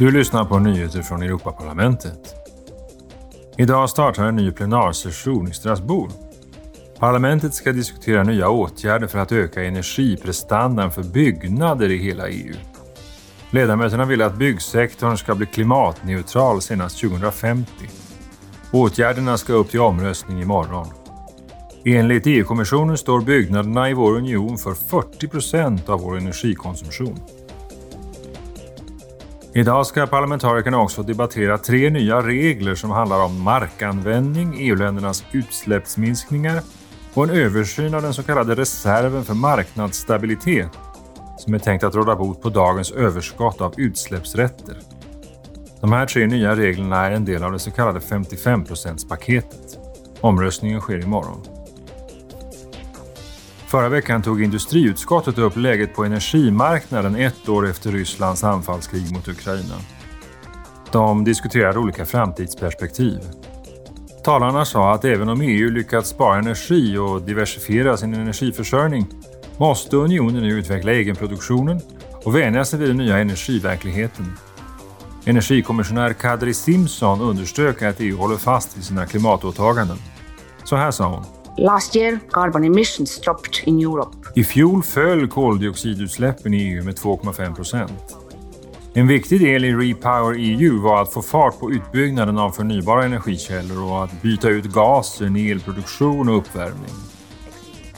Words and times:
Du 0.00 0.10
lyssnar 0.10 0.44
på 0.44 0.58
nyheter 0.58 1.02
från 1.02 1.22
Europaparlamentet. 1.22 2.34
Idag 3.56 3.90
startar 3.90 4.24
en 4.24 4.36
ny 4.36 4.50
plenarsession 4.50 5.48
i 5.48 5.54
Strasbourg. 5.54 6.12
Parlamentet 6.98 7.54
ska 7.54 7.72
diskutera 7.72 8.22
nya 8.22 8.48
åtgärder 8.48 9.06
för 9.06 9.18
att 9.18 9.32
öka 9.32 9.64
energiprestandan 9.64 10.90
för 10.90 11.02
byggnader 11.02 11.90
i 11.90 11.96
hela 11.96 12.28
EU. 12.28 12.54
Ledamöterna 13.50 14.04
vill 14.04 14.22
att 14.22 14.36
byggsektorn 14.36 15.16
ska 15.16 15.34
bli 15.34 15.46
klimatneutral 15.46 16.62
senast 16.62 17.00
2050. 17.00 17.70
Åtgärderna 18.72 19.38
ska 19.38 19.52
upp 19.52 19.70
till 19.70 19.80
omröstning 19.80 20.42
imorgon. 20.42 20.86
Enligt 21.84 22.26
EU-kommissionen 22.26 22.98
står 22.98 23.20
byggnaderna 23.20 23.90
i 23.90 23.94
vår 23.94 24.16
union 24.16 24.58
för 24.58 24.74
40 24.74 25.28
procent 25.28 25.88
av 25.88 26.00
vår 26.00 26.16
energikonsumtion. 26.16 27.20
Idag 29.54 29.86
ska 29.86 30.06
parlamentarikerna 30.06 30.80
också 30.80 31.02
debattera 31.02 31.58
tre 31.58 31.90
nya 31.90 32.22
regler 32.22 32.74
som 32.74 32.90
handlar 32.90 33.24
om 33.24 33.42
markanvändning, 33.42 34.54
EU-ländernas 34.58 35.24
utsläppsminskningar 35.32 36.62
och 37.14 37.24
en 37.24 37.30
översyn 37.30 37.94
av 37.94 38.02
den 38.02 38.14
så 38.14 38.22
kallade 38.22 38.54
reserven 38.54 39.24
för 39.24 39.34
marknadsstabilitet 39.34 40.70
som 41.38 41.54
är 41.54 41.58
tänkt 41.58 41.84
att 41.84 41.94
råda 41.94 42.16
bot 42.16 42.42
på 42.42 42.48
dagens 42.48 42.92
överskott 42.92 43.60
av 43.60 43.74
utsläppsrätter. 43.76 44.76
De 45.80 45.92
här 45.92 46.06
tre 46.06 46.26
nya 46.26 46.56
reglerna 46.56 47.06
är 47.06 47.10
en 47.10 47.24
del 47.24 47.44
av 47.44 47.52
det 47.52 47.58
så 47.58 47.70
kallade 47.70 48.00
55 48.00 48.64
paketet 49.08 49.78
Omröstningen 50.20 50.80
sker 50.80 51.02
imorgon. 51.02 51.59
Förra 53.70 53.88
veckan 53.88 54.22
tog 54.22 54.42
industriutskottet 54.42 55.38
upp 55.38 55.56
läget 55.56 55.94
på 55.94 56.04
energimarknaden 56.04 57.16
ett 57.16 57.48
år 57.48 57.68
efter 57.68 57.92
Rysslands 57.92 58.44
anfallskrig 58.44 59.12
mot 59.12 59.28
Ukraina. 59.28 59.74
De 60.92 61.24
diskuterade 61.24 61.78
olika 61.78 62.06
framtidsperspektiv. 62.06 63.18
Talarna 64.24 64.64
sa 64.64 64.94
att 64.94 65.04
även 65.04 65.28
om 65.28 65.40
EU 65.40 65.70
lyckats 65.70 66.08
spara 66.08 66.38
energi 66.38 66.96
och 66.96 67.22
diversifiera 67.22 67.96
sin 67.96 68.14
energiförsörjning 68.14 69.06
måste 69.56 69.96
unionen 69.96 70.42
nu 70.42 70.58
utveckla 70.58 70.92
egenproduktionen 70.92 71.80
och 72.24 72.36
vänja 72.36 72.64
sig 72.64 72.78
vid 72.78 72.88
den 72.88 72.96
nya 72.96 73.18
energiverkligheten. 73.18 74.36
Energikommissionär 75.24 76.12
Kadri 76.12 76.54
Simson 76.54 77.20
underströk 77.20 77.82
att 77.82 78.00
EU 78.00 78.16
håller 78.16 78.36
fast 78.36 78.76
vid 78.76 78.84
sina 78.84 79.06
klimatåtaganden. 79.06 79.98
Så 80.64 80.76
här 80.76 80.90
sa 80.90 81.08
hon. 81.08 81.39
Last 81.60 81.96
year, 81.96 82.20
carbon 82.30 82.64
emissions 82.64 83.20
dropped 83.20 83.60
in 83.64 83.80
Europe. 83.80 84.16
I 84.34 84.44
fjol 84.44 84.82
föll 84.82 85.28
koldioxidutsläppen 85.28 86.54
i 86.54 86.62
EU 86.62 86.84
med 86.84 86.94
2,5 86.94 87.54
procent. 87.54 88.16
En 88.94 89.06
viktig 89.06 89.40
del 89.40 89.64
i 89.64 89.74
Repower 89.74 90.34
EU 90.38 90.82
var 90.82 91.02
att 91.02 91.12
få 91.12 91.22
fart 91.22 91.60
på 91.60 91.72
utbyggnaden 91.72 92.38
av 92.38 92.50
förnybara 92.50 93.04
energikällor 93.04 93.90
och 93.90 94.04
att 94.04 94.22
byta 94.22 94.48
ut 94.48 94.64
gasen 94.64 95.36
i 95.36 95.50
elproduktion 95.50 96.28
och 96.28 96.38
uppvärmning. 96.38 96.94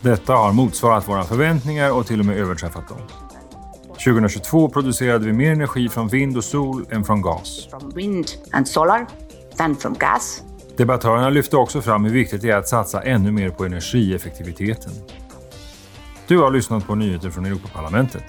Detta 0.00 0.32
har 0.32 0.52
motsvarat 0.52 1.08
våra 1.08 1.24
förväntningar 1.24 1.92
och 1.92 2.06
till 2.06 2.20
och 2.20 2.26
med 2.26 2.36
överträffat 2.36 2.88
dem. 2.88 2.98
2022 4.04 4.68
producerade 4.68 5.26
vi 5.26 5.32
mer 5.32 5.52
energi 5.52 5.88
från 5.88 6.08
vind 6.08 6.36
och 6.36 6.44
sol 6.44 6.86
än 6.90 7.04
från 7.04 7.22
gas. 7.22 7.68
From 7.70 7.90
wind 7.94 8.26
and 8.52 8.68
solar 8.68 9.06
than 9.56 9.76
from 9.76 9.94
gas. 9.94 10.42
Debattörerna 10.78 11.30
lyfte 11.30 11.56
också 11.56 11.82
fram 11.82 12.04
hur 12.04 12.12
viktigt 12.12 12.42
det 12.42 12.50
är 12.50 12.56
att 12.56 12.68
satsa 12.68 13.02
ännu 13.02 13.32
mer 13.32 13.50
på 13.50 13.64
energieffektiviteten. 13.64 14.92
Du 16.26 16.38
har 16.38 16.50
lyssnat 16.50 16.86
på 16.86 16.94
nyheter 16.94 17.30
från 17.30 17.46
Europaparlamentet. 17.46 18.24